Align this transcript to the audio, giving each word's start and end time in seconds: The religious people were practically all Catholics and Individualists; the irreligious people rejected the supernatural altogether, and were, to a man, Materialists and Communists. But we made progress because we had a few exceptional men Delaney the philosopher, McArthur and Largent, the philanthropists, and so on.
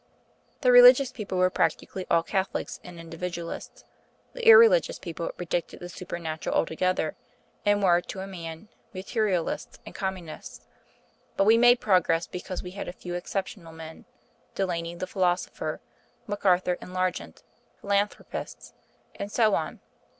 The 0.61 0.71
religious 0.71 1.11
people 1.11 1.37
were 1.37 1.51
practically 1.51 2.07
all 2.09 2.23
Catholics 2.23 2.79
and 2.83 2.99
Individualists; 2.99 3.83
the 4.33 4.47
irreligious 4.47 4.97
people 4.97 5.29
rejected 5.37 5.79
the 5.79 5.89
supernatural 5.89 6.55
altogether, 6.55 7.15
and 7.67 7.83
were, 7.83 8.01
to 8.01 8.19
a 8.21 8.25
man, 8.25 8.69
Materialists 8.95 9.77
and 9.85 9.93
Communists. 9.93 10.65
But 11.37 11.43
we 11.43 11.55
made 11.55 11.79
progress 11.79 12.25
because 12.25 12.63
we 12.63 12.71
had 12.71 12.87
a 12.87 12.91
few 12.93 13.13
exceptional 13.13 13.73
men 13.73 14.05
Delaney 14.55 14.95
the 14.95 15.05
philosopher, 15.05 15.81
McArthur 16.27 16.77
and 16.81 16.95
Largent, 16.95 17.35
the 17.75 17.81
philanthropists, 17.81 18.73
and 19.13 19.31
so 19.31 19.53
on. 19.53 19.81